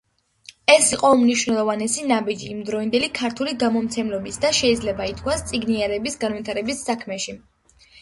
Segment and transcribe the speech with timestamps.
[0.75, 7.43] ეს იყო უმნიშვნელოვანესი ნაბიჯი იმდროინდელი ქართული გამომცემლობების და შეიძლება ითქვას, წიგნიერების განვითარების საქმეში.